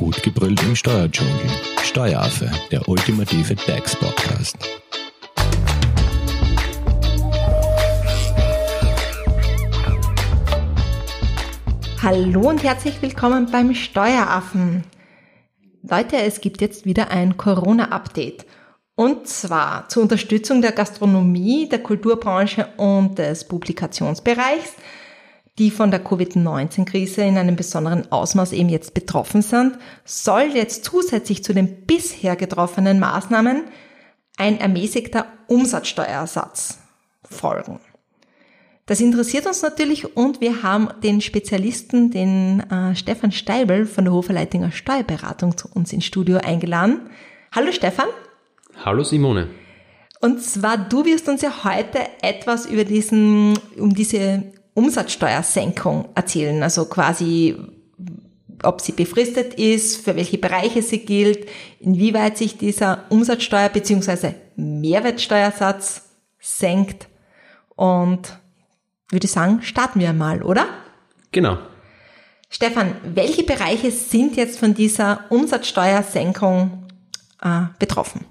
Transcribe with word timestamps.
Gut 0.00 0.22
gebrüllt 0.22 0.62
im 0.62 0.74
Steuerdschungel. 0.74 1.34
Steueraffe, 1.82 2.50
der 2.70 2.88
ultimative 2.88 3.54
DAX-Podcast. 3.54 4.56
Hallo 12.02 12.48
und 12.48 12.62
herzlich 12.64 13.02
willkommen 13.02 13.50
beim 13.52 13.74
Steueraffen. 13.74 14.84
Leute, 15.82 16.16
es 16.16 16.40
gibt 16.40 16.62
jetzt 16.62 16.86
wieder 16.86 17.10
ein 17.10 17.36
Corona-Update. 17.36 18.46
Und 18.94 19.28
zwar 19.28 19.86
zur 19.90 20.04
Unterstützung 20.04 20.62
der 20.62 20.72
Gastronomie, 20.72 21.68
der 21.68 21.80
Kulturbranche 21.82 22.68
und 22.78 23.18
des 23.18 23.46
Publikationsbereichs 23.46 24.76
die 25.58 25.70
von 25.70 25.90
der 25.90 26.00
Covid-19-Krise 26.00 27.22
in 27.22 27.36
einem 27.36 27.56
besonderen 27.56 28.10
Ausmaß 28.10 28.52
eben 28.52 28.68
jetzt 28.68 28.94
betroffen 28.94 29.42
sind, 29.42 29.78
soll 30.04 30.50
jetzt 30.54 30.84
zusätzlich 30.84 31.44
zu 31.44 31.52
den 31.52 31.86
bisher 31.86 32.36
getroffenen 32.36 32.98
Maßnahmen 32.98 33.64
ein 34.36 34.58
ermäßigter 34.58 35.26
Umsatzsteuerersatz 35.48 36.78
folgen. 37.22 37.80
Das 38.86 39.00
interessiert 39.00 39.46
uns 39.46 39.62
natürlich 39.62 40.16
und 40.16 40.40
wir 40.40 40.64
haben 40.64 40.88
den 41.02 41.20
Spezialisten, 41.20 42.10
den 42.10 42.60
äh, 42.70 42.96
Stefan 42.96 43.30
Steibel 43.30 43.86
von 43.86 44.04
der 44.04 44.12
Hoferleitinger 44.12 44.72
Steuerberatung 44.72 45.56
zu 45.56 45.68
uns 45.72 45.92
ins 45.92 46.06
Studio 46.06 46.38
eingeladen. 46.38 47.08
Hallo 47.52 47.70
Stefan. 47.70 48.08
Hallo 48.84 49.04
Simone. 49.04 49.48
Und 50.20 50.42
zwar, 50.42 50.76
du 50.76 51.04
wirst 51.04 51.28
uns 51.28 51.42
ja 51.42 51.64
heute 51.64 52.00
etwas 52.20 52.66
über 52.66 52.84
diesen, 52.84 53.56
um 53.78 53.94
diese 53.94 54.52
Umsatzsteuersenkung 54.74 56.08
erzählen, 56.14 56.62
also 56.62 56.84
quasi 56.86 57.56
ob 58.62 58.80
sie 58.80 58.92
befristet 58.92 59.54
ist, 59.54 60.04
für 60.04 60.16
welche 60.16 60.38
Bereiche 60.38 60.82
sie 60.82 60.98
gilt, 60.98 61.48
inwieweit 61.78 62.36
sich 62.36 62.58
dieser 62.58 63.04
Umsatzsteuer- 63.10 63.70
bzw. 63.70 64.34
Mehrwertsteuersatz 64.56 66.10
senkt. 66.38 67.08
Und 67.74 68.38
würde 69.10 69.26
sagen, 69.26 69.62
starten 69.62 70.00
wir 70.00 70.12
mal, 70.12 70.42
oder? 70.42 70.66
Genau. 71.32 71.58
Stefan, 72.48 72.96
welche 73.04 73.44
Bereiche 73.44 73.90
sind 73.90 74.36
jetzt 74.36 74.58
von 74.58 74.74
dieser 74.74 75.24
Umsatzsteuersenkung 75.30 76.86
äh, 77.40 77.62
betroffen? 77.78 78.24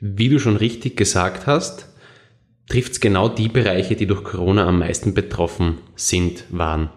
Wie 0.00 0.28
du 0.28 0.38
schon 0.38 0.56
richtig 0.56 0.96
gesagt 0.96 1.46
hast, 1.46 1.88
trifft 2.68 2.92
es 2.92 3.00
genau 3.00 3.28
die 3.28 3.48
Bereiche, 3.48 3.96
die 3.96 4.06
durch 4.06 4.24
Corona 4.24 4.66
am 4.66 4.78
meisten 4.78 5.14
betroffen 5.14 5.78
sind, 5.94 6.44
waren 6.50 6.90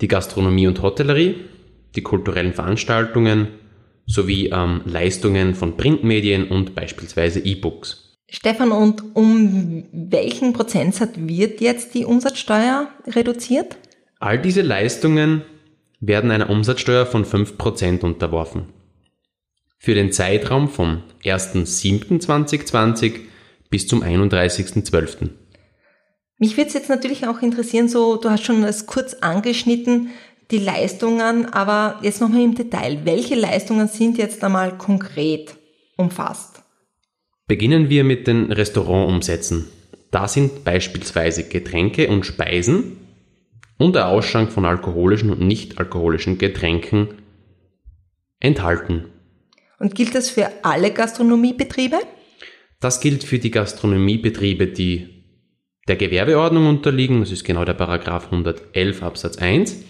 die 0.00 0.08
Gastronomie 0.08 0.66
und 0.66 0.82
Hotellerie, 0.82 1.36
die 1.96 2.02
kulturellen 2.02 2.52
Veranstaltungen 2.52 3.48
sowie 4.06 4.48
ähm, 4.48 4.82
Leistungen 4.84 5.54
von 5.54 5.76
Printmedien 5.76 6.48
und 6.48 6.74
beispielsweise 6.74 7.40
E-Books. 7.40 8.16
Stefan, 8.30 8.72
und 8.72 9.02
um 9.14 9.84
welchen 9.92 10.52
Prozentsatz 10.52 11.14
wird 11.16 11.60
jetzt 11.60 11.94
die 11.94 12.04
Umsatzsteuer 12.04 12.88
reduziert? 13.06 13.76
All 14.18 14.38
diese 14.38 14.62
Leistungen 14.62 15.42
werden 16.00 16.30
einer 16.30 16.50
Umsatzsteuer 16.50 17.06
von 17.06 17.24
5% 17.24 18.02
unterworfen. 18.02 18.66
Für 19.78 19.94
den 19.94 20.12
Zeitraum 20.12 20.68
vom 20.68 21.02
1.7.2020 21.24 23.20
bis 23.70 23.86
zum 23.86 24.02
31.12. 24.02 25.30
Mich 26.38 26.56
würde 26.56 26.68
es 26.68 26.74
jetzt 26.74 26.88
natürlich 26.88 27.26
auch 27.26 27.42
interessieren, 27.42 27.88
so, 27.88 28.16
du 28.16 28.30
hast 28.30 28.44
schon 28.44 28.62
das 28.62 28.86
kurz 28.86 29.14
angeschnitten, 29.14 30.10
die 30.50 30.58
Leistungen, 30.58 31.46
aber 31.46 31.98
jetzt 32.02 32.20
nochmal 32.20 32.42
im 32.42 32.54
Detail. 32.54 33.00
Welche 33.04 33.34
Leistungen 33.34 33.88
sind 33.88 34.18
jetzt 34.18 34.42
einmal 34.42 34.78
konkret 34.78 35.56
umfasst? 35.96 36.62
Beginnen 37.46 37.90
wir 37.90 38.04
mit 38.04 38.26
den 38.26 38.52
Restaurantumsätzen. 38.52 39.66
Da 40.10 40.28
sind 40.28 40.64
beispielsweise 40.64 41.44
Getränke 41.44 42.08
und 42.08 42.24
Speisen 42.24 42.98
und 43.78 43.94
der 43.94 44.08
Ausschank 44.08 44.52
von 44.52 44.64
alkoholischen 44.64 45.30
und 45.30 45.40
nicht 45.40 45.78
alkoholischen 45.78 46.38
Getränken 46.38 47.08
enthalten. 48.40 49.04
Und 49.78 49.94
gilt 49.94 50.14
das 50.14 50.30
für 50.30 50.50
alle 50.62 50.92
Gastronomiebetriebe? 50.92 51.98
Das 52.80 53.00
gilt 53.00 53.24
für 53.24 53.38
die 53.38 53.50
Gastronomiebetriebe, 53.50 54.68
die 54.68 55.24
der 55.88 55.96
Gewerbeordnung 55.96 56.68
unterliegen, 56.68 57.20
das 57.20 57.32
ist 57.32 57.44
genau 57.44 57.64
der 57.64 57.74
Paragraph 57.74 58.26
111 58.26 59.02
Absatz 59.02 59.38
1, 59.38 59.82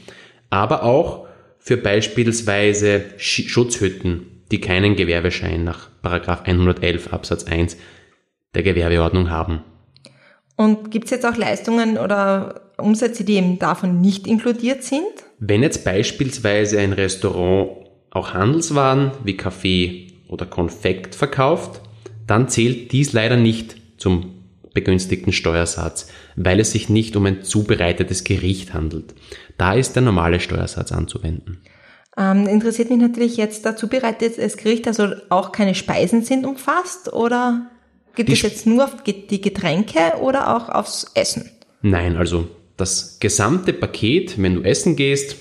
aber 0.49 0.84
auch 0.84 1.26
für 1.59 1.76
beispielsweise 1.76 3.04
Schutzhütten, 3.19 4.44
die 4.50 4.60
keinen 4.60 4.97
Gewerbeschein 4.97 5.65
nach 5.65 5.91
Paragraph 6.00 6.43
111 6.43 7.12
Absatz 7.12 7.44
1 7.44 7.76
der 8.54 8.62
Gewerbeordnung 8.62 9.28
haben. 9.28 9.62
Und 10.56 10.91
gibt 10.91 11.06
es 11.06 11.10
jetzt 11.10 11.26
auch 11.26 11.37
Leistungen 11.37 11.99
oder 11.99 12.72
Umsätze, 12.78 13.25
die 13.25 13.34
eben 13.34 13.59
davon 13.59 14.00
nicht 14.00 14.26
inkludiert 14.26 14.82
sind? 14.82 15.03
Wenn 15.38 15.62
jetzt 15.62 15.84
beispielsweise 15.84 16.78
ein 16.78 16.93
Restaurant 16.93 17.87
auch 18.10 18.32
Handelswaren 18.32 19.12
wie 19.25 19.37
Kaffee 19.37 20.06
oder 20.28 20.47
Konfekt 20.47 21.15
verkauft, 21.15 21.82
dann 22.28 22.49
zählt 22.49 22.93
dies 22.93 23.12
leider 23.12 23.37
nicht 23.37 23.77
zum 23.97 24.34
begünstigten 24.75 25.33
Steuersatz, 25.33 26.09
weil 26.37 26.61
es 26.61 26.71
sich 26.71 26.89
nicht 26.89 27.16
um 27.16 27.27
ein 27.27 27.43
zubereitetes 27.43 28.22
Gericht 28.22 28.75
handelt. 28.75 29.15
Da 29.56 29.75
ist 29.75 29.94
der 29.94 30.03
normale 30.03 30.38
Steuersatz 30.38 30.93
anzuwenden. 30.93 31.59
Ähm, 32.17 32.47
interessiert 32.47 32.91
mich 32.91 33.00
natürlich 33.00 33.37
jetzt, 33.37 33.65
da 33.65 33.77
zubereitetes 33.77 34.56
Gericht, 34.56 34.87
also 34.87 35.09
auch 35.31 35.53
keine 35.53 35.75
Speisen 35.75 36.22
sind 36.22 36.47
umfasst 36.47 37.12
oder 37.12 37.71
geht 38.15 38.28
es 38.28 38.43
jetzt 38.43 38.67
nur 38.67 38.84
auf 38.84 39.03
die 39.03 39.41
Getränke 39.41 40.15
oder 40.21 40.56
auch 40.56 40.69
aufs 40.69 41.11
Essen? 41.15 41.50
Nein, 41.83 42.17
also 42.17 42.49
das 42.77 43.19
gesamte 43.21 43.72
Paket, 43.72 44.41
wenn 44.41 44.55
du 44.55 44.62
essen 44.62 44.97
gehst, 44.97 45.37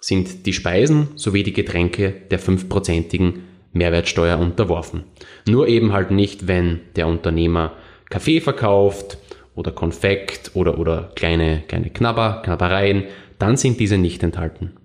sind 0.00 0.46
die 0.46 0.52
Speisen 0.52 1.08
sowie 1.16 1.42
die 1.42 1.52
Getränke 1.52 2.12
der 2.30 2.38
fünfprozentigen 2.38 3.44
Mehrwertsteuer 3.76 4.38
unterworfen. 4.38 5.04
Nur 5.48 5.68
eben 5.68 5.92
halt 5.92 6.10
nicht, 6.10 6.48
wenn 6.48 6.80
der 6.96 7.06
Unternehmer 7.06 7.72
Kaffee 8.10 8.40
verkauft 8.40 9.18
oder 9.54 9.72
Konfekt 9.72 10.52
oder, 10.54 10.78
oder 10.78 11.10
kleine, 11.14 11.62
kleine 11.66 11.90
Knabber, 11.90 12.42
Knabbereien, 12.44 13.04
dann 13.38 13.56
sind 13.56 13.80
diese 13.80 13.98
nicht 13.98 14.22
enthalten. 14.22 14.76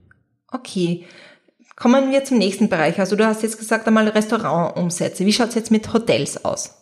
Okay. 0.51 1.05
Kommen 1.75 2.11
wir 2.11 2.23
zum 2.23 2.37
nächsten 2.37 2.69
Bereich. 2.69 2.99
Also 2.99 3.15
du 3.15 3.25
hast 3.25 3.41
jetzt 3.41 3.57
gesagt 3.57 3.87
einmal 3.87 4.07
Restaurantumsätze. 4.07 5.25
Wie 5.25 5.33
schaut 5.33 5.49
es 5.49 5.55
jetzt 5.55 5.71
mit 5.71 5.91
Hotels 5.93 6.45
aus? 6.45 6.77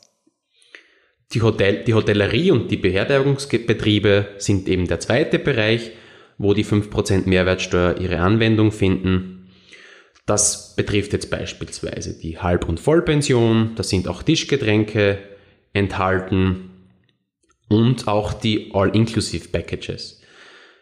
Die, 1.32 1.42
Hotel, 1.42 1.84
die 1.84 1.94
Hotellerie 1.94 2.52
und 2.52 2.72
die 2.72 2.78
Beherbergungsbetriebe 2.78 4.30
sind 4.40 4.68
eben 4.68 4.88
der 4.88 5.00
zweite 5.00 5.38
Bereich, 5.38 5.92
wo 6.40 6.54
die 6.54 6.66
5% 6.66 7.30
Mehrwertsteuer 7.30 7.98
ihre 8.00 8.20
Anwendung 8.20 8.72
finden. 8.72 9.39
Das 10.30 10.76
betrifft 10.76 11.12
jetzt 11.14 11.32
beispielsweise 11.32 12.14
die 12.14 12.38
Halb- 12.38 12.70
und 12.70 12.80
Vollpension, 12.80 13.72
da 13.76 13.82
sind 13.82 14.08
auch 14.08 14.22
Tischgetränke 14.22 15.18
enthalten 15.74 16.70
und 17.68 18.08
auch 18.08 18.34
die 18.34 18.70
All-Inclusive-Packages. 18.76 20.22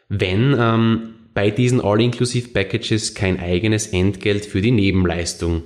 Wenn 0.10 0.54
ähm, 0.60 1.16
bei 1.34 1.50
diesen 1.50 1.80
All-Inclusive-Packages 1.80 3.16
kein 3.16 3.40
eigenes 3.40 3.88
Entgelt 3.88 4.46
für 4.46 4.60
die 4.60 4.72
Nebenleistung 4.72 5.64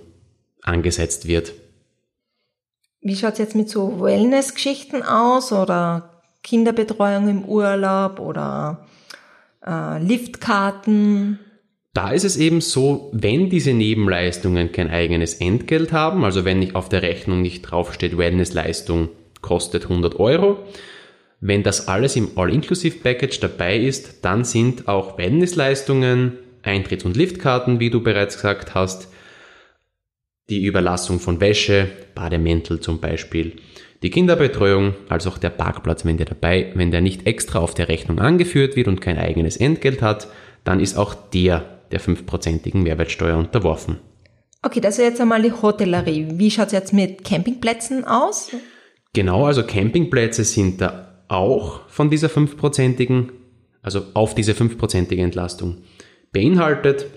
angesetzt 0.62 1.28
wird. 1.28 1.54
Wie 3.02 3.16
schaut 3.16 3.34
es 3.34 3.40
jetzt 3.40 3.56
mit 3.56 3.68
so 3.68 4.00
Wellness-Geschichten 4.00 5.02
aus 5.02 5.52
oder 5.52 6.22
Kinderbetreuung 6.44 7.30
im 7.30 7.46
Urlaub 7.46 8.20
oder 8.20 8.86
äh, 9.66 9.98
Liftkarten? 9.98 11.40
Da 11.94 12.12
ist 12.12 12.24
es 12.24 12.38
eben 12.38 12.62
so, 12.62 13.10
wenn 13.14 13.50
diese 13.50 13.74
Nebenleistungen 13.74 14.72
kein 14.72 14.90
eigenes 14.90 15.34
Entgelt 15.36 15.92
haben, 15.92 16.24
also 16.24 16.46
wenn 16.46 16.60
nicht 16.60 16.76
auf 16.76 16.88
der 16.88 17.02
Rechnung 17.02 17.42
nicht 17.42 17.64
draufsteht, 17.64 18.18
Wellnessleistung 18.18 19.10
kostet 19.42 19.84
100 19.84 20.18
Euro, 20.18 20.60
wenn 21.42 21.64
das 21.64 21.90
alles 21.90 22.16
im 22.16 22.30
All-Inclusive-Package 22.38 23.42
dabei 23.42 23.78
ist, 23.78 24.24
dann 24.24 24.46
sind 24.46 24.88
auch 24.88 25.18
Wellnessleistungen, 25.18 26.38
Eintritts- 26.64 27.04
und 27.04 27.18
Liftkarten, 27.18 27.80
wie 27.80 27.90
du 27.90 28.02
bereits 28.02 28.36
gesagt 28.36 28.74
hast, 28.74 29.12
die 30.50 30.64
Überlassung 30.64 31.20
von 31.20 31.42
Wäsche, 31.42 31.90
Bademäntel 32.16 32.80
zum 32.80 33.02
Beispiel, 33.02 33.58
die 34.02 34.12
Kinderbetreuung, 34.12 34.96
als 35.10 35.28
auch 35.28 35.38
der 35.38 35.50
Parkplatz, 35.50 36.06
wenn 36.06 36.18
der 36.18 36.26
dabei, 36.26 36.72
wenn 36.76 36.92
der 36.92 37.02
nicht 37.02 37.28
extra 37.28 37.60
auf 37.60 37.74
der 37.74 37.90
Rechnung 37.90 38.20
angeführt 38.20 38.76
wird 38.76 38.88
und 38.88 39.02
kein 39.02 39.18
eigenes 39.18 39.58
Entgelt 39.58 40.02
hat, 40.02 40.28
dann 40.64 40.80
ist 40.80 40.96
auch 40.96 41.14
der 41.14 41.81
der 41.92 42.00
fünfprozentigen 42.00 42.84
Mehrwertsteuer 42.84 43.38
unterworfen. 43.38 44.00
Okay, 44.64 44.80
das 44.80 45.00
ist 45.00 45.04
jetzt 45.04 45.22
einmal 45.22 45.42
die 45.42 45.52
Hotellerie. 45.52 46.28
Wie 46.34 46.52
schaut 46.52 46.68
es 46.68 46.74
jetzt 46.74 46.94
mit 46.94 47.24
Campingplätzen 47.24 48.06
aus? 48.06 48.52
Genau, 49.14 49.46
also 49.46 49.64
Campingplätze 49.64 50.44
sind 50.44 50.82
da 50.82 51.24
auch 51.28 51.88
von 51.90 52.10
dieser 52.10 52.30
fünfprozentigen, 52.30 53.32
also 53.82 54.04
auf 54.14 54.36
diese 54.36 54.54
fünfprozentige 54.54 55.24
Entlastung 55.24 55.80
beinhaltet. 56.32 57.08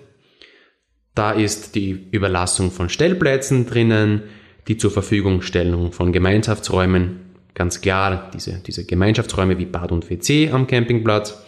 Da 1.14 1.32
ist 1.32 1.74
die 1.74 2.08
Überlassung 2.10 2.70
von 2.70 2.88
Stellplätzen 2.88 3.66
drinnen, 3.66 4.22
die 4.66 4.76
zur 4.76 4.90
Verfügungstellung 4.90 5.92
von 5.92 6.12
Gemeinschaftsräumen, 6.12 7.20
ganz 7.54 7.80
klar 7.80 8.30
diese, 8.32 8.54
diese 8.66 8.84
Gemeinschaftsräume 8.86 9.58
wie 9.58 9.66
Bad 9.66 9.92
und 9.92 10.10
WC 10.10 10.50
am 10.50 10.66
Campingplatz, 10.66 11.44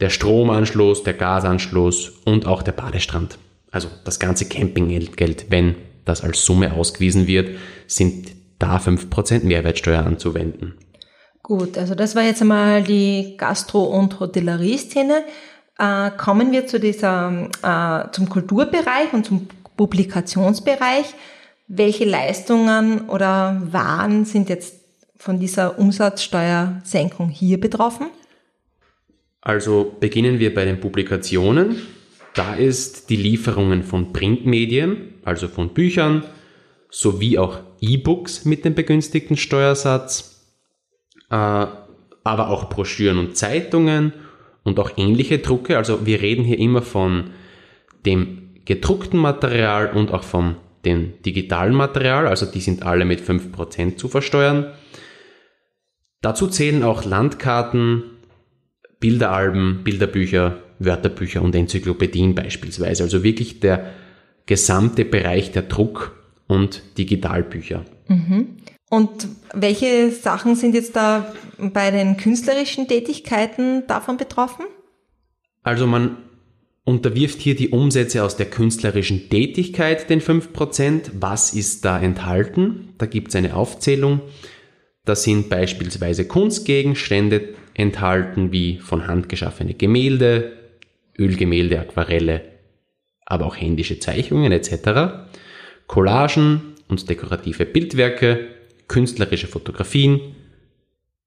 der 0.00 0.10
Stromanschluss, 0.10 1.02
der 1.02 1.14
Gasanschluss 1.14 2.12
und 2.24 2.46
auch 2.46 2.62
der 2.62 2.72
Badestrand. 2.72 3.38
Also 3.70 3.88
das 4.04 4.18
ganze 4.18 4.46
Campinggeld, 4.46 5.50
wenn 5.50 5.74
das 6.04 6.22
als 6.22 6.44
Summe 6.44 6.72
ausgewiesen 6.72 7.26
wird, 7.26 7.58
sind 7.86 8.28
da 8.58 8.78
5% 8.78 9.44
Mehrwertsteuer 9.44 10.04
anzuwenden. 10.04 10.74
Gut, 11.42 11.78
also 11.78 11.94
das 11.94 12.16
war 12.16 12.22
jetzt 12.22 12.42
einmal 12.42 12.82
die 12.82 13.36
Gastro- 13.36 13.84
und 13.84 14.18
Hotellerie-Szene. 14.18 15.24
Äh, 15.78 16.10
kommen 16.12 16.52
wir 16.52 16.66
zu 16.66 16.80
dieser, 16.80 17.50
äh, 17.62 18.10
zum 18.12 18.28
Kulturbereich 18.28 19.12
und 19.12 19.26
zum 19.26 19.46
Publikationsbereich. 19.76 21.14
Welche 21.68 22.04
Leistungen 22.04 23.08
oder 23.08 23.60
Waren 23.70 24.24
sind 24.24 24.48
jetzt 24.48 24.74
von 25.16 25.38
dieser 25.38 25.78
Umsatzsteuersenkung 25.78 27.28
hier 27.28 27.60
betroffen? 27.60 28.06
Also 29.46 29.94
beginnen 30.00 30.40
wir 30.40 30.52
bei 30.52 30.64
den 30.64 30.80
Publikationen. 30.80 31.80
Da 32.34 32.56
ist 32.56 33.10
die 33.10 33.16
Lieferungen 33.16 33.84
von 33.84 34.12
Printmedien, 34.12 35.14
also 35.22 35.46
von 35.46 35.68
Büchern, 35.68 36.24
sowie 36.90 37.38
auch 37.38 37.60
E-Books 37.80 38.44
mit 38.44 38.64
dem 38.64 38.74
begünstigten 38.74 39.36
Steuersatz, 39.36 40.44
äh, 41.30 41.34
aber 41.36 42.48
auch 42.48 42.68
Broschüren 42.68 43.18
und 43.18 43.36
Zeitungen 43.36 44.12
und 44.64 44.80
auch 44.80 44.90
ähnliche 44.96 45.38
Drucke. 45.38 45.76
Also 45.76 46.04
wir 46.06 46.22
reden 46.22 46.44
hier 46.44 46.58
immer 46.58 46.82
von 46.82 47.30
dem 48.04 48.50
gedruckten 48.64 49.20
Material 49.20 49.92
und 49.92 50.10
auch 50.10 50.24
vom 50.24 50.56
dem 50.84 51.22
digitalen 51.22 51.74
Material, 51.74 52.26
also 52.26 52.46
die 52.46 52.60
sind 52.60 52.82
alle 52.82 53.04
mit 53.04 53.20
5% 53.20 53.96
zu 53.96 54.08
versteuern. 54.08 54.72
Dazu 56.20 56.48
zählen 56.48 56.82
auch 56.82 57.04
Landkarten, 57.04 58.15
Bilderalben, 59.00 59.82
Bilderbücher, 59.84 60.62
Wörterbücher 60.78 61.42
und 61.42 61.54
Enzyklopädien 61.54 62.34
beispielsweise. 62.34 63.02
Also 63.02 63.22
wirklich 63.22 63.60
der 63.60 63.92
gesamte 64.46 65.04
Bereich 65.04 65.52
der 65.52 65.62
Druck- 65.62 66.12
und 66.46 66.82
Digitalbücher. 66.98 67.84
Mhm. 68.08 68.56
Und 68.88 69.28
welche 69.52 70.10
Sachen 70.12 70.54
sind 70.54 70.74
jetzt 70.74 70.94
da 70.94 71.34
bei 71.58 71.90
den 71.90 72.16
künstlerischen 72.16 72.86
Tätigkeiten 72.86 73.84
davon 73.88 74.16
betroffen? 74.16 74.64
Also 75.62 75.86
man 75.88 76.18
unterwirft 76.84 77.40
hier 77.40 77.56
die 77.56 77.70
Umsätze 77.70 78.22
aus 78.22 78.36
der 78.36 78.46
künstlerischen 78.46 79.28
Tätigkeit 79.28 80.08
den 80.08 80.20
5%. 80.20 81.10
Was 81.18 81.52
ist 81.52 81.84
da 81.84 81.98
enthalten? 82.00 82.94
Da 82.98 83.06
gibt 83.06 83.28
es 83.28 83.34
eine 83.34 83.56
Aufzählung. 83.56 84.20
Da 85.04 85.16
sind 85.16 85.48
beispielsweise 85.48 86.26
Kunstgegenstände 86.26 87.54
enthalten, 87.76 88.52
wie 88.52 88.78
von 88.78 89.06
Hand 89.06 89.28
geschaffene 89.28 89.74
Gemälde, 89.74 90.52
Ölgemälde, 91.18 91.78
Aquarelle, 91.78 92.42
aber 93.24 93.46
auch 93.46 93.56
händische 93.56 93.98
Zeichnungen 94.00 94.52
etc., 94.52 95.26
Collagen 95.86 96.74
und 96.88 97.08
dekorative 97.08 97.66
Bildwerke, 97.66 98.48
künstlerische 98.88 99.46
Fotografien, 99.46 100.20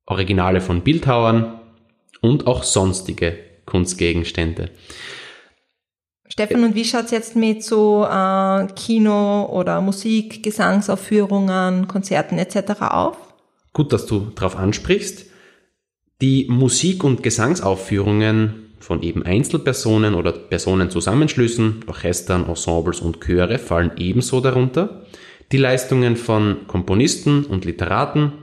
Originale 0.06 0.60
von 0.60 0.82
Bildhauern 0.82 1.60
und 2.22 2.48
auch 2.48 2.64
sonstige 2.64 3.38
Kunstgegenstände. 3.66 4.72
Stefan, 6.28 6.64
und 6.64 6.76
wie 6.76 6.86
schaut's 6.86 7.12
jetzt 7.12 7.36
mit 7.36 7.64
so 7.64 8.06
äh, 8.06 8.68
Kino 8.76 9.46
oder 9.46 9.82
Musik, 9.82 10.44
Gesangsaufführungen, 10.44 11.88
Konzerten 11.88 12.38
etc. 12.38 12.82
auf? 12.82 13.18
Gut, 13.74 13.94
dass 13.94 14.06
du 14.06 14.32
darauf 14.36 14.56
ansprichst. 14.56 15.29
Die 16.22 16.48
Musik- 16.50 17.06
und 17.06 17.24
Gesangsaufführungen 17.24 18.74
von 18.80 19.02
eben 19.04 19.24
Einzelpersonen 19.24 20.16
oder 20.16 20.34
Personenzusammenschlüssen, 20.34 21.86
Orchestern, 21.88 22.46
Ensembles 22.46 23.00
und 23.00 23.22
Chöre 23.22 23.58
fallen 23.58 23.92
ebenso 23.98 24.42
darunter. 24.42 25.06
Die 25.54 25.58
Leistungen 25.58 26.18
von 26.18 26.68
Komponisten 26.68 27.46
und 27.46 27.64
Literaten, 27.64 28.34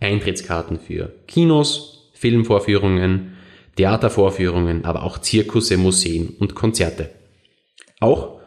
Eintrittskarten 0.00 0.78
für 0.78 1.12
Kinos, 1.26 2.10
Filmvorführungen, 2.14 3.34
Theatervorführungen, 3.76 4.86
aber 4.86 5.02
auch 5.02 5.18
Zirkusse, 5.18 5.76
Museen 5.76 6.36
und 6.38 6.54
Konzerte. 6.54 7.10
Auch 8.00 8.40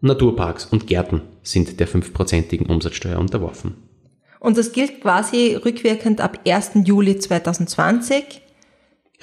Naturparks 0.00 0.66
und 0.66 0.86
Gärten 0.86 1.22
sind 1.42 1.80
der 1.80 1.88
fünfprozentigen 1.88 2.66
Umsatzsteuer 2.66 3.18
unterworfen. 3.18 3.91
Und 4.42 4.58
das 4.58 4.72
gilt 4.72 5.00
quasi 5.00 5.54
rückwirkend 5.54 6.20
ab 6.20 6.40
1. 6.44 6.72
Juli 6.82 7.16
2020. 7.16 8.42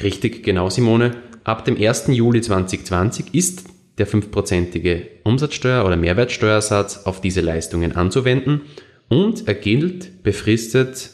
Richtig, 0.01 0.43
genau, 0.43 0.69
Simone. 0.69 1.11
Ab 1.43 1.65
dem 1.65 1.75
1. 1.75 2.05
Juli 2.07 2.39
2020 2.39 3.35
ist 3.35 3.65
der 3.97 4.07
fünfprozentige 4.07 5.09
Umsatzsteuer- 5.25 5.85
oder 5.85 5.97
Mehrwertsteuersatz 5.97 7.05
auf 7.05 7.19
diese 7.19 7.41
Leistungen 7.41 7.97
anzuwenden 7.97 8.61
und 9.09 9.45
er 9.45 9.55
gilt 9.55 10.23
befristet 10.23 11.09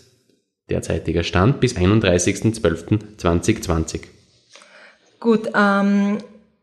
derzeitiger 0.69 1.23
Stand 1.23 1.59
bis 1.59 1.75
31.12.2020. 1.75 4.01
Gut, 5.19 5.49
ähm, 5.55 6.19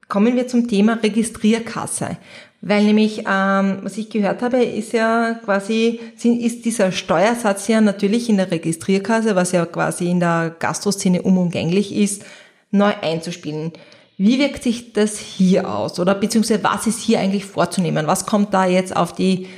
kommen 0.06 0.36
wir 0.36 0.46
zum 0.46 0.68
Thema 0.68 1.00
Registrierkasse. 1.02 2.18
Weil 2.64 2.84
nämlich, 2.84 3.24
ähm, 3.28 3.78
was 3.82 3.98
ich 3.98 4.08
gehört 4.08 4.40
habe, 4.40 4.62
ist 4.62 4.92
ja 4.92 5.34
quasi, 5.44 5.98
ist 6.22 6.64
dieser 6.64 6.92
Steuersatz 6.92 7.66
ja 7.66 7.80
natürlich 7.80 8.28
in 8.28 8.36
der 8.36 8.52
Registrierkasse, 8.52 9.34
was 9.34 9.50
ja 9.50 9.66
quasi 9.66 10.08
in 10.08 10.20
der 10.20 10.54
Gastroszene 10.56 11.22
unumgänglich 11.22 11.92
ist, 11.92 12.24
neu 12.70 12.92
einzuspielen. 13.02 13.72
Wie 14.16 14.38
wirkt 14.38 14.62
sich 14.62 14.92
das 14.92 15.18
hier 15.18 15.68
aus? 15.68 15.98
Oder 15.98 16.14
beziehungsweise 16.14 16.62
was 16.62 16.86
ist 16.86 17.00
hier 17.00 17.18
eigentlich 17.18 17.44
vorzunehmen? 17.44 18.06
Was 18.06 18.26
kommt 18.26 18.54
da 18.54 18.64
jetzt 18.64 18.94
auf 18.94 19.12
die 19.12 19.48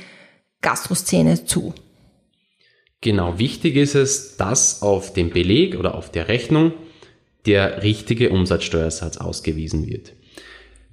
Gastroszene 0.61 1.45
zu? 1.45 1.75
Genau, 3.01 3.37
wichtig 3.37 3.75
ist 3.75 3.93
es, 3.93 4.35
dass 4.37 4.81
auf 4.81 5.13
dem 5.13 5.29
Beleg 5.29 5.77
oder 5.77 5.93
auf 5.93 6.09
der 6.09 6.27
Rechnung 6.27 6.73
der 7.45 7.83
richtige 7.83 8.31
Umsatzsteuersatz 8.31 9.17
ausgewiesen 9.17 9.85
wird. 9.85 10.13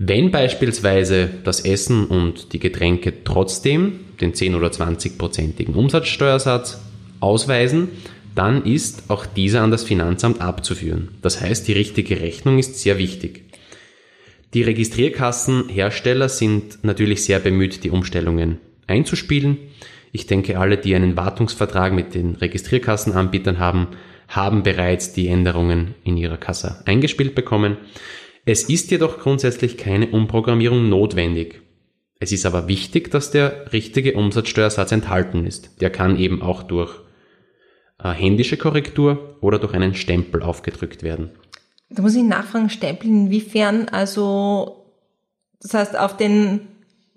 Wenn 0.04 0.32
beispielsweise 0.32 1.30
das 1.44 1.60
Essen 1.60 2.06
und 2.06 2.52
die 2.52 2.58
Getränke 2.58 3.22
trotzdem 3.22 4.00
den 4.20 4.34
10 4.34 4.56
oder 4.56 4.66
20-prozentigen 4.66 5.74
Umsatzsteuersatz 5.74 6.80
ausweisen, 7.20 7.88
dann 8.34 8.64
ist 8.64 9.04
auch 9.10 9.26
dieser 9.26 9.62
an 9.62 9.70
das 9.70 9.84
Finanzamt 9.84 10.40
abzuführen. 10.40 11.10
Das 11.22 11.40
heißt, 11.40 11.68
die 11.68 11.74
richtige 11.74 12.20
Rechnung 12.20 12.58
ist 12.58 12.80
sehr 12.80 12.98
wichtig. 12.98 13.44
Die 14.54 14.62
Registrierkassenhersteller 14.62 16.28
sind 16.28 16.82
natürlich 16.82 17.22
sehr 17.22 17.38
bemüht, 17.38 17.84
die 17.84 17.90
Umstellungen 17.90 18.58
einzuspielen. 18.88 19.56
Ich 20.10 20.26
denke, 20.26 20.58
alle, 20.58 20.78
die 20.78 20.96
einen 20.96 21.16
Wartungsvertrag 21.16 21.92
mit 21.92 22.16
den 22.16 22.34
Registrierkassenanbietern 22.34 23.60
haben, 23.60 23.86
haben 24.26 24.64
bereits 24.64 25.12
die 25.12 25.28
Änderungen 25.28 25.94
in 26.02 26.16
ihrer 26.16 26.38
Kasse 26.38 26.82
eingespielt 26.86 27.36
bekommen. 27.36 27.76
Es 28.44 28.64
ist 28.64 28.90
jedoch 28.90 29.18
grundsätzlich 29.18 29.76
keine 29.76 30.08
Umprogrammierung 30.08 30.88
notwendig. 30.88 31.62
Es 32.18 32.32
ist 32.32 32.44
aber 32.44 32.66
wichtig, 32.66 33.10
dass 33.10 33.30
der 33.30 33.72
richtige 33.72 34.14
Umsatzsteuersatz 34.14 34.90
enthalten 34.90 35.46
ist. 35.46 35.80
Der 35.80 35.90
kann 35.90 36.18
eben 36.18 36.42
auch 36.42 36.64
durch 36.64 36.92
äh, 38.02 38.10
händische 38.10 38.56
Korrektur 38.56 39.36
oder 39.40 39.58
durch 39.58 39.74
einen 39.74 39.94
Stempel 39.94 40.42
aufgedrückt 40.42 41.02
werden. 41.02 41.30
Da 41.88 42.02
muss 42.02 42.16
ich 42.16 42.22
nachfragen, 42.22 42.70
Stempel 42.70 43.08
inwiefern, 43.08 43.88
also 43.88 44.86
das 45.60 45.74
heißt 45.74 45.98
auf 45.98 46.16
den 46.16 46.60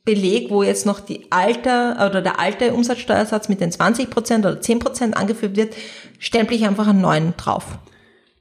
Beleg, 0.04 0.52
wo 0.52 0.62
jetzt 0.62 0.86
noch 0.86 1.00
die 1.00 1.32
alte 1.32 1.96
oder 1.96 2.22
der 2.22 2.40
alte 2.40 2.74
Umsatzsteuersatz 2.74 3.50
mit 3.50 3.62
den 3.62 3.72
20% 3.72 4.40
oder 4.40 4.60
10% 4.60 5.14
angeführt 5.14 5.56
wird, 5.56 5.76
stempel 6.20 6.56
ich 6.56 6.66
einfach 6.66 6.88
einen 6.88 7.02
neuen 7.02 7.36
drauf. 7.38 7.80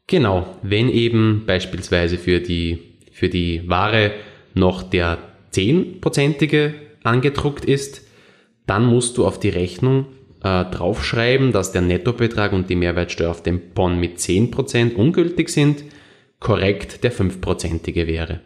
Genau, 0.07 0.47
wenn 0.63 0.89
eben 0.89 1.45
beispielsweise 1.47 2.19
für 2.19 2.41
die, 2.41 2.79
für 3.13 3.29
die 3.29 3.69
Ware 3.69 4.13
noch 4.55 4.83
der 4.83 5.19
10%ige 5.53 6.75
angedruckt 7.03 7.65
ist, 7.65 8.03
dann 8.67 8.87
musst 8.87 9.17
du 9.17 9.27
auf 9.27 9.39
die 9.41 9.49
Rechnung 9.49 10.07
äh, 10.43 10.65
draufschreiben, 10.65 11.53
dass 11.53 11.73
der 11.73 11.83
Nettobetrag 11.83 12.53
und 12.53 12.69
die 12.69 12.77
Mehrwertsteuer 12.77 13.31
auf 13.31 13.43
dem 13.43 13.73
Bon 13.75 13.99
mit 13.99 14.19
10% 14.19 14.95
ungültig 14.95 15.49
sind, 15.49 15.85
korrekt 16.41 17.03
der 17.05 17.13
5%ige 17.13 18.07
wäre. 18.07 18.41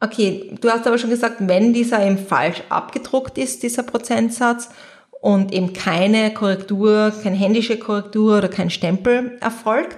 Okay, 0.00 0.54
du 0.60 0.68
hast 0.68 0.86
aber 0.86 0.98
schon 0.98 1.10
gesagt, 1.10 1.36
wenn 1.40 1.72
dieser 1.72 2.04
eben 2.04 2.18
falsch 2.18 2.62
abgedruckt 2.68 3.38
ist, 3.38 3.62
dieser 3.62 3.82
Prozentsatz, 3.82 4.68
und 5.24 5.54
eben 5.54 5.72
keine 5.72 6.34
Korrektur, 6.34 7.10
keine 7.22 7.36
händische 7.36 7.78
Korrektur 7.78 8.36
oder 8.36 8.48
kein 8.48 8.68
Stempel 8.68 9.38
erfolgt, 9.40 9.96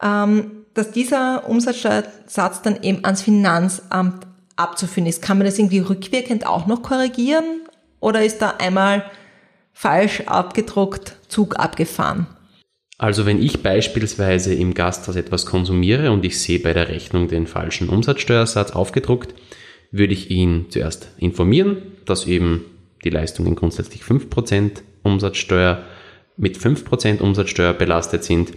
dass 0.00 0.90
dieser 0.92 1.48
Umsatzsteuersatz 1.48 2.62
dann 2.62 2.82
eben 2.82 3.04
ans 3.04 3.22
Finanzamt 3.22 4.26
abzuführen 4.56 5.06
ist. 5.06 5.22
Kann 5.22 5.38
man 5.38 5.46
das 5.46 5.58
irgendwie 5.58 5.80
rückwirkend 5.80 6.46
auch 6.46 6.66
noch 6.66 6.82
korrigieren? 6.82 7.62
Oder 8.00 8.24
ist 8.24 8.38
da 8.38 8.54
einmal 8.58 9.04
falsch 9.72 10.22
abgedruckt, 10.26 11.16
Zug 11.28 11.58
abgefahren? 11.58 12.26
Also 12.98 13.24
wenn 13.24 13.42
ich 13.42 13.62
beispielsweise 13.62 14.54
im 14.54 14.74
Gasthaus 14.74 15.16
etwas 15.16 15.46
konsumiere 15.46 16.12
und 16.12 16.24
ich 16.24 16.38
sehe 16.38 16.58
bei 16.58 16.74
der 16.74 16.88
Rechnung 16.88 17.28
den 17.28 17.46
falschen 17.46 17.88
Umsatzsteuersatz 17.88 18.72
aufgedruckt, 18.72 19.34
würde 19.90 20.12
ich 20.12 20.30
ihn 20.30 20.66
zuerst 20.68 21.08
informieren, 21.16 21.78
dass 22.04 22.26
eben 22.26 22.64
die 23.02 23.10
Leistungen 23.10 23.56
grundsätzlich 23.56 24.02
5% 24.02 24.82
Umsatzsteuer 25.02 25.82
mit 26.36 26.58
5% 26.58 27.20
Umsatzsteuer 27.20 27.72
belastet 27.72 28.24
sind, 28.24 28.52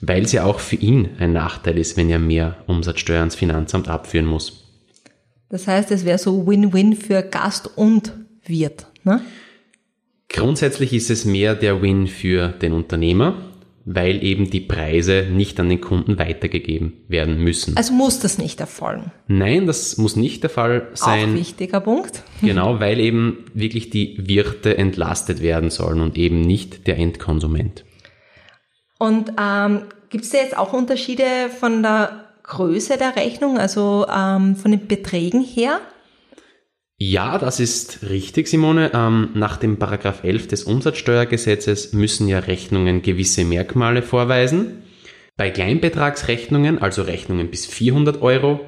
weil 0.00 0.24
es 0.24 0.32
ja 0.32 0.44
auch 0.44 0.60
für 0.60 0.76
ihn 0.76 1.08
ein 1.18 1.32
Nachteil 1.32 1.78
ist, 1.78 1.96
wenn 1.96 2.10
er 2.10 2.18
mehr 2.18 2.56
Umsatzsteuer 2.66 3.20
ans 3.20 3.34
Finanzamt 3.34 3.88
abführen 3.88 4.26
muss. 4.26 4.64
Das 5.48 5.66
heißt, 5.66 5.90
es 5.90 6.04
wäre 6.04 6.18
so 6.18 6.46
Win-Win 6.46 6.94
für 6.94 7.22
Gast 7.22 7.70
und 7.76 8.12
Wirt. 8.44 8.86
Ne? 9.04 9.20
Grundsätzlich 10.28 10.92
ist 10.92 11.10
es 11.10 11.24
mehr 11.24 11.54
der 11.54 11.82
Win 11.82 12.06
für 12.06 12.48
den 12.48 12.72
Unternehmer, 12.72 13.50
weil 13.84 14.22
eben 14.22 14.48
die 14.48 14.60
Preise 14.60 15.26
nicht 15.30 15.58
an 15.58 15.68
den 15.68 15.80
Kunden 15.80 16.18
weitergegeben 16.18 16.92
werden 17.08 17.42
müssen. 17.42 17.76
Also 17.76 17.92
muss 17.92 18.20
das 18.20 18.38
nicht 18.38 18.60
erfolgen? 18.60 19.10
Nein, 19.26 19.66
das 19.66 19.96
muss 19.96 20.14
nicht 20.14 20.44
der 20.44 20.50
Fall 20.50 20.88
sein. 20.94 21.30
Auch 21.30 21.34
wichtiger 21.34 21.80
Punkt. 21.80 22.22
Genau, 22.42 22.80
weil 22.80 23.00
eben 23.00 23.44
wirklich 23.52 23.90
die 23.90 24.16
Wirte 24.18 24.78
entlastet 24.78 25.42
werden 25.42 25.68
sollen 25.68 26.00
und 26.00 26.16
eben 26.16 26.40
nicht 26.40 26.86
der 26.86 26.96
Endkonsument. 26.96 27.84
Und 29.00 29.32
ähm, 29.40 29.84
gibt 30.10 30.24
es 30.24 30.30
da 30.30 30.38
jetzt 30.38 30.56
auch 30.58 30.74
Unterschiede 30.74 31.24
von 31.58 31.82
der 31.82 32.26
Größe 32.42 32.98
der 32.98 33.16
Rechnung, 33.16 33.56
also 33.56 34.06
ähm, 34.14 34.56
von 34.56 34.72
den 34.72 34.86
Beträgen 34.86 35.42
her? 35.42 35.80
Ja, 36.98 37.38
das 37.38 37.60
ist 37.60 38.10
richtig, 38.10 38.48
Simone. 38.48 38.90
Ähm, 38.92 39.30
nach 39.32 39.56
dem 39.56 39.78
Paragraph 39.78 40.22
11 40.22 40.48
des 40.48 40.64
Umsatzsteuergesetzes 40.64 41.94
müssen 41.94 42.28
ja 42.28 42.40
Rechnungen 42.40 43.00
gewisse 43.00 43.42
Merkmale 43.46 44.02
vorweisen. 44.02 44.82
Bei 45.38 45.50
Kleinbetragsrechnungen, 45.50 46.82
also 46.82 47.00
Rechnungen 47.00 47.50
bis 47.50 47.64
400 47.64 48.20
Euro, 48.20 48.60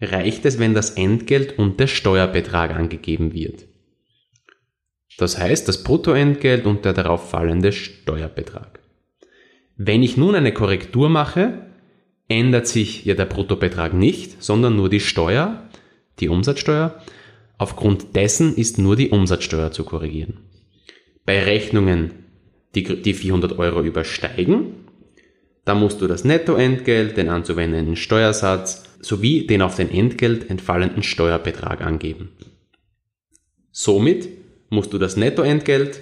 reicht 0.00 0.46
es, 0.46 0.58
wenn 0.58 0.72
das 0.72 0.92
Entgelt 0.92 1.58
und 1.58 1.78
der 1.78 1.88
Steuerbetrag 1.88 2.74
angegeben 2.74 3.34
wird. 3.34 3.66
Das 5.18 5.36
heißt, 5.36 5.68
das 5.68 5.82
Bruttoentgelt 5.82 6.64
und 6.64 6.86
der 6.86 6.94
darauf 6.94 7.28
fallende 7.28 7.72
Steuerbetrag. 7.72 8.80
Wenn 9.76 10.02
ich 10.02 10.16
nun 10.16 10.34
eine 10.34 10.52
Korrektur 10.52 11.08
mache, 11.08 11.66
ändert 12.28 12.66
sich 12.66 13.04
ja 13.04 13.14
der 13.14 13.26
Bruttobetrag 13.26 13.94
nicht, 13.94 14.42
sondern 14.42 14.76
nur 14.76 14.88
die 14.88 15.00
Steuer, 15.00 15.62
die 16.18 16.28
Umsatzsteuer, 16.28 17.00
Aufgrund 17.58 18.14
dessen 18.16 18.54
ist 18.54 18.78
nur 18.78 18.96
die 18.96 19.10
Umsatzsteuer 19.10 19.72
zu 19.72 19.84
korrigieren. 19.84 20.38
Bei 21.24 21.42
Rechnungen, 21.42 22.12
die, 22.74 23.02
die 23.02 23.14
400 23.14 23.58
Euro 23.58 23.82
übersteigen, 23.82 24.86
da 25.64 25.74
musst 25.74 26.00
du 26.00 26.06
das 26.06 26.24
Nettoentgelt, 26.24 27.16
den 27.16 27.28
anzuwendenden 27.28 27.96
Steuersatz 27.96 28.84
sowie 29.00 29.46
den 29.46 29.62
auf 29.62 29.76
den 29.76 29.90
Entgelt 29.90 30.50
entfallenden 30.50 31.02
Steuerbetrag 31.02 31.80
angeben. 31.80 32.30
Somit 33.72 34.28
musst 34.68 34.92
du 34.92 34.98
das 34.98 35.16
Nettoentgelt 35.16 36.00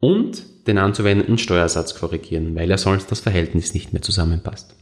und 0.00 0.44
den 0.66 0.78
anzuwendenden 0.78 1.38
Steuersatz 1.38 1.94
korrigieren, 1.94 2.54
weil 2.54 2.70
ja 2.70 2.78
sonst 2.78 3.10
das 3.10 3.20
Verhältnis 3.20 3.74
nicht 3.74 3.92
mehr 3.92 4.02
zusammenpasst. 4.02 4.74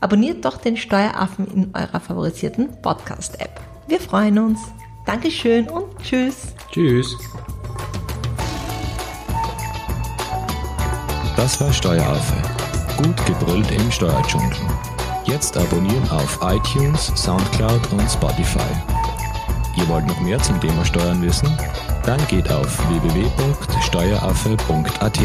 abonniert 0.00 0.44
doch 0.44 0.58
den 0.58 0.76
Steueraffen 0.76 1.48
in 1.48 1.74
eurer 1.74 1.98
favorisierten 1.98 2.80
Podcast-App. 2.82 3.58
Wir 3.86 4.00
freuen 4.00 4.38
uns. 4.38 4.60
Dankeschön 5.06 5.70
und 5.70 5.86
tschüss. 6.02 6.48
Tschüss. 6.70 7.16
Das 11.36 11.58
war 11.60 11.72
Steueraffe. 11.72 12.34
Gut 12.98 13.16
gebrüllt 13.24 13.70
im 13.70 13.90
Steuerdschungel. 13.90 14.52
Jetzt 15.24 15.56
abonnieren 15.56 16.06
auf 16.10 16.38
iTunes, 16.42 17.10
Soundcloud 17.16 17.80
und 17.92 18.10
Spotify. 18.10 18.58
Ihr 19.76 19.88
wollt 19.88 20.06
noch 20.06 20.20
mehr 20.20 20.38
zum 20.40 20.60
Thema 20.60 20.84
Steuern 20.84 21.22
wissen? 21.22 21.48
Dann 22.04 22.20
geht 22.26 22.50
auf 22.50 22.78
www.steueraffe.at. 22.90 25.18